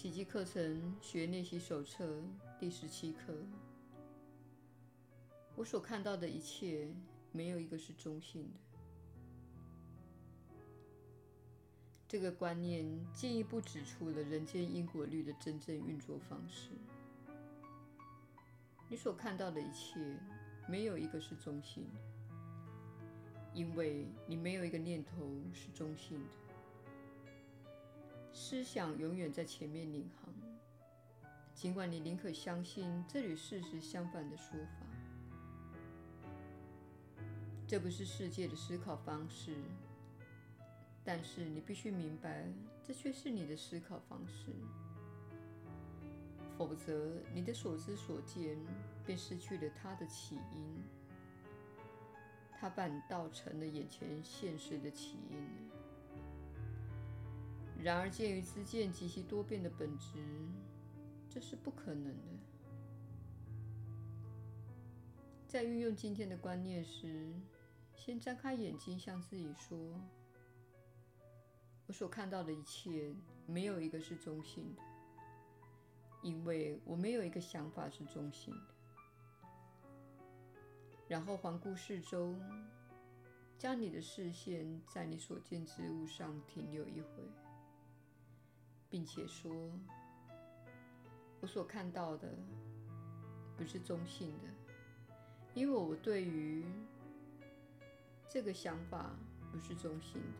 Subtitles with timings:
[0.00, 2.22] 奇迹课程学练习手册
[2.58, 3.34] 第十七课。
[5.54, 6.88] 我所看到的一切，
[7.32, 8.58] 没有一个是中性的。
[12.08, 12.82] 这个观念
[13.12, 16.70] 进一步指出了人间因果律的真正运作方式。
[18.88, 20.00] 你所看到的一切，
[20.66, 22.00] 没有一个是中性的，
[23.52, 26.30] 因为你没有一个念头是中性的。
[28.32, 30.32] 思想永远在前面领航，
[31.54, 34.86] 尽管你宁可相信这与事实相反的说法。
[37.66, 39.56] 这不是世界的思考方式。
[41.02, 42.46] 但是你必须明白，
[42.86, 44.52] 这却是你的思考方式，
[46.58, 48.58] 否则你的所知所见
[49.06, 50.82] 便失去了它的起因，
[52.60, 55.48] 它反倒成了眼前现实的起因。
[57.82, 60.18] 然而，鉴于知见及其多变的本质，
[61.30, 62.38] 这是不可能的。
[65.48, 67.32] 在运用今天的观念时，
[67.94, 69.76] 先张开眼睛，向自己说。
[71.86, 73.14] 我所看到的一切，
[73.46, 74.82] 没有一个是中性的，
[76.22, 78.60] 因为我没有一个想法是中性的。
[81.08, 82.36] 然后环顾四周，
[83.58, 87.08] 将你的视线在你所见之物上停留一会，
[88.90, 89.70] 并且说
[91.40, 92.28] ：“我所看到的
[93.56, 94.48] 不是中性的，
[95.54, 96.64] 因为我对于
[98.28, 99.16] 这个想法
[99.52, 100.38] 不是中性的。”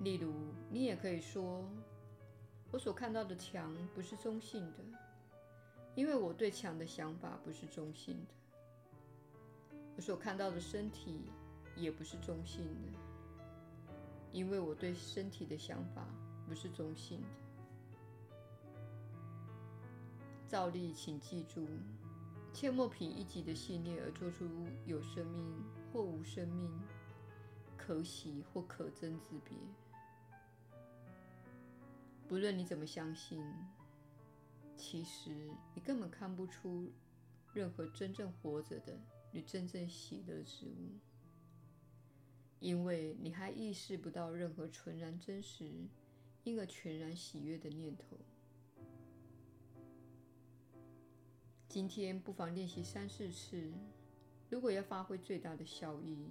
[0.00, 0.32] 例如，
[0.70, 1.62] 你也可以说
[2.72, 4.84] ：“我所看到的墙不是中性的，
[5.94, 8.34] 因为我对墙的想法不是中性的。
[9.96, 11.24] 我所看到的身体
[11.74, 12.98] 也不是中性的，
[14.30, 16.06] 因为我对身体的想法
[16.48, 17.26] 不是中性的。”
[20.48, 21.68] 照例，请记住，
[22.54, 24.48] 切莫凭一己的信念而做出
[24.86, 25.62] 有生命
[25.92, 26.72] 或无生命、
[27.76, 29.58] 可喜或可憎之别。
[32.26, 33.44] 不论你怎么相信，
[34.74, 36.90] 其实你根本看不出
[37.52, 38.98] 任何真正活着的
[39.32, 40.98] 与真正喜乐之物，
[42.60, 45.70] 因为你还意识不到任何纯然真实，
[46.44, 48.16] 因而全然喜悦的念头。
[51.68, 53.70] 今天不妨练习三四次，
[54.48, 56.30] 如果要发挥最大的效益，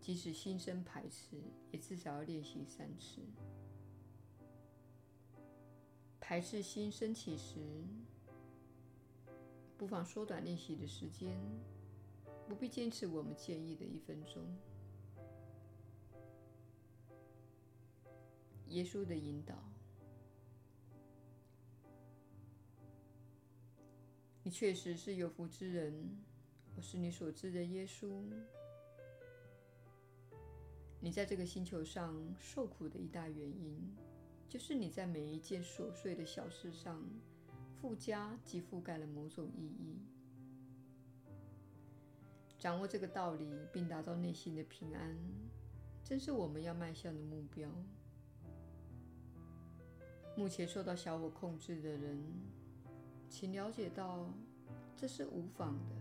[0.00, 3.22] 即使心生排斥，也至少要练习三次。
[6.20, 7.58] 排斥心升起时，
[9.78, 11.40] 不妨缩短练习的时间，
[12.46, 14.42] 不必坚持我们建议的一分钟。
[18.68, 19.54] 耶稣的引导，
[24.42, 26.16] 你确实是有福之人，
[26.76, 28.24] 我是你所知的耶稣。
[31.00, 33.94] 你在这个星球上受苦的一大原因。
[34.46, 37.02] 就是你在每一件琐碎的小事上
[37.80, 39.98] 附加及覆盖了某种意义。
[42.56, 45.18] 掌握这个道理，并达到内心的平安，
[46.04, 47.68] 正是我们要迈向的目标。
[50.36, 52.18] 目前受到小我控制的人，
[53.28, 54.28] 请了解到
[54.96, 55.94] 这是无妨的。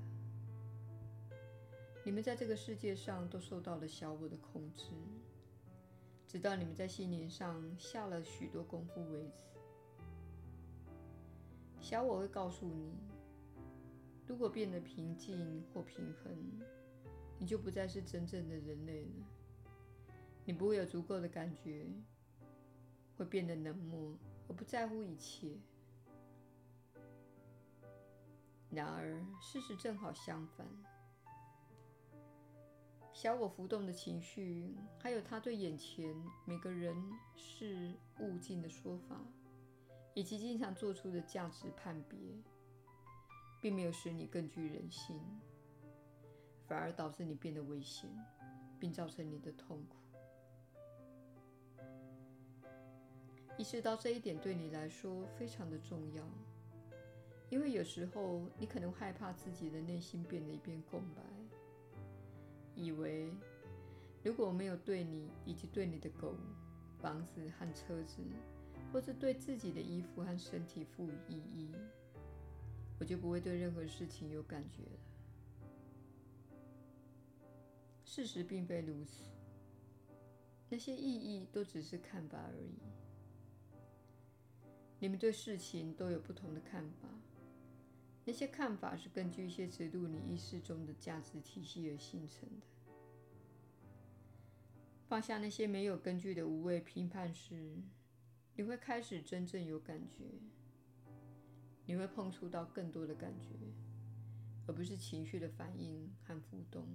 [2.04, 4.92] 你们在这个世界上都受到了小我的控制。
[6.28, 9.44] 直到你们在心灵上下了许多功夫为止，
[11.80, 12.96] 小我会告诉你：
[14.26, 16.36] 如果变得平静或平衡，
[17.38, 19.28] 你就不再是真正的人类了。
[20.44, 21.86] 你不会有足够的感觉，
[23.18, 25.58] 会变得冷漠而不在乎一切。
[28.70, 30.68] 然而，事实正好相反。
[33.14, 36.16] 小我浮动的情绪，还有他对眼前
[36.46, 36.96] 每个人
[37.36, 39.22] 事物境的说法，
[40.16, 42.18] 以及经常做出的价值判别，
[43.62, 45.22] 并没有使你更具人性，
[46.68, 48.10] 反而导致你变得危险，
[48.80, 49.96] 并造成你的痛苦。
[53.58, 56.24] 意识到这一点对你来说非常的重要，
[57.50, 61.22] 因为有时候你可能害怕自己的内心变得一片空白。
[62.76, 63.32] 以为
[64.24, 66.36] 如果我没有对你以及对你的狗、
[67.00, 68.24] 房子和车子，
[68.92, 71.70] 或是对自己的衣服和身体赋予意义，
[73.00, 75.00] 我就不会对任何事情有感觉了。
[78.04, 79.30] 事实并非如此，
[80.70, 82.80] 那些意义都只是看法而已。
[85.04, 87.10] 你们对事情都有不同的看法，
[88.24, 92.66] 那些看法是根据一些植入你意识中的价值体系而形成的。
[95.10, 97.76] 放下那些没有根据的无谓评判时，
[98.56, 100.24] 你会开始真正有感觉。
[101.86, 103.50] 你会碰触到更多的感觉，
[104.66, 106.88] 而不是情绪的反应和浮动。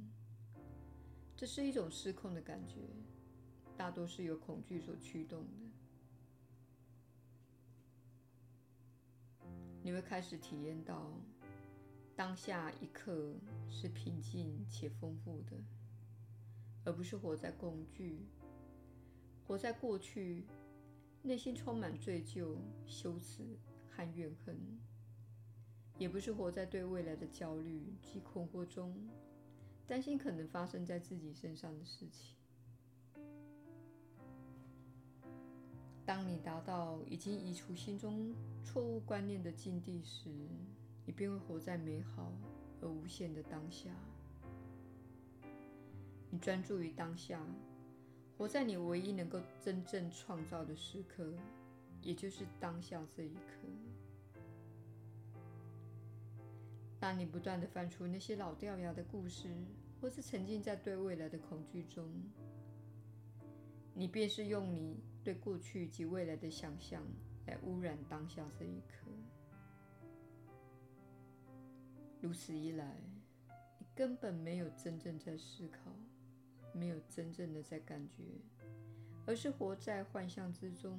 [1.37, 2.89] 这是一种失控的感觉，
[3.77, 5.68] 大多是由恐惧所驱动的。
[9.89, 11.11] 你会开始体验到，
[12.15, 13.35] 当下一刻
[13.71, 15.57] 是平静且丰富的，
[16.85, 18.27] 而不是活在恐惧、
[19.47, 20.45] 活在过去，
[21.23, 23.57] 内心充满罪疚、羞耻
[23.89, 24.59] 和怨恨，
[25.97, 28.95] 也不是活在对未来的焦虑及困惑中。
[29.87, 32.37] 担心可能发生在自己身上的事情。
[36.09, 38.35] 当你达到已经移除心中
[38.65, 40.31] 错误观念的境地时，
[41.05, 42.33] 你便会活在美好
[42.81, 43.91] 而无限的当下。
[46.31, 47.39] 你专注于当下，
[48.39, 51.31] 活在你唯一能够真正创造的时刻，
[52.01, 53.69] 也就是当下这一刻。
[56.99, 59.51] 当你不断地翻出那些老掉牙的故事，
[60.01, 62.11] 或是沉浸在对未来的恐惧中，
[63.93, 64.97] 你便是用你
[65.29, 67.03] 对过去及未来的想象
[67.47, 69.11] 来污染当下这一刻。
[72.19, 72.97] 如此一来，
[73.79, 75.95] 你根本没有真正在思考，
[76.73, 78.23] 没有真正的在感觉，
[79.27, 80.99] 而是活在幻象之中。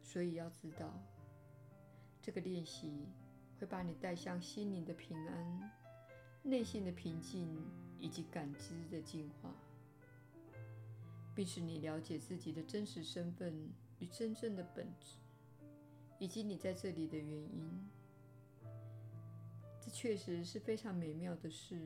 [0.00, 0.98] 所以要知道。
[2.22, 3.06] 这个练习
[3.60, 5.72] 会把你带向心灵的平安、
[6.42, 7.54] 内心的平静
[7.98, 9.54] 以及感知的净化，
[11.38, 13.54] 必使你了解自己的真实身份
[14.00, 15.18] 与真正的本质，
[16.18, 17.88] 以及你在这里的原因。
[19.80, 21.78] 这确实是非常美妙的事，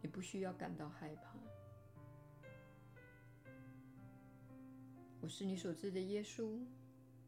[0.00, 1.36] 你不需要感到害怕。
[5.20, 6.58] 我是你所知的耶稣，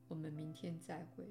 [0.08, 1.28] 我们明天再会。